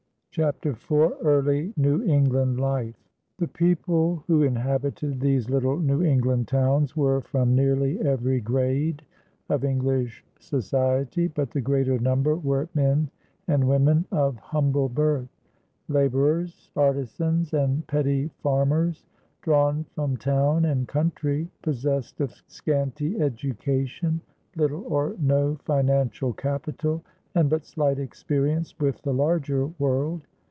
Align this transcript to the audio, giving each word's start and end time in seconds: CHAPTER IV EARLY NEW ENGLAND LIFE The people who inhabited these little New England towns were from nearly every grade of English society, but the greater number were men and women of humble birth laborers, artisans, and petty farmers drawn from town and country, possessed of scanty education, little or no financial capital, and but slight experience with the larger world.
CHAPTER 0.33 0.69
IV 0.69 0.91
EARLY 1.25 1.73
NEW 1.75 2.03
ENGLAND 2.03 2.57
LIFE 2.57 2.95
The 3.37 3.49
people 3.49 4.23
who 4.27 4.43
inhabited 4.43 5.19
these 5.19 5.49
little 5.49 5.77
New 5.77 6.01
England 6.03 6.47
towns 6.47 6.95
were 6.95 7.19
from 7.19 7.53
nearly 7.53 7.99
every 7.99 8.39
grade 8.39 9.03
of 9.49 9.65
English 9.65 10.23
society, 10.39 11.27
but 11.27 11.51
the 11.51 11.59
greater 11.59 11.99
number 11.99 12.33
were 12.37 12.69
men 12.73 13.11
and 13.49 13.67
women 13.67 14.05
of 14.09 14.37
humble 14.37 14.87
birth 14.87 15.27
laborers, 15.89 16.71
artisans, 16.77 17.53
and 17.53 17.85
petty 17.87 18.29
farmers 18.41 19.05
drawn 19.41 19.83
from 19.95 20.15
town 20.15 20.63
and 20.63 20.87
country, 20.87 21.49
possessed 21.61 22.21
of 22.21 22.31
scanty 22.47 23.19
education, 23.19 24.21
little 24.55 24.85
or 24.87 25.13
no 25.19 25.57
financial 25.65 26.31
capital, 26.31 27.03
and 27.35 27.49
but 27.49 27.63
slight 27.63 27.97
experience 27.97 28.77
with 28.81 29.01
the 29.03 29.13
larger 29.13 29.65
world. 29.79 30.21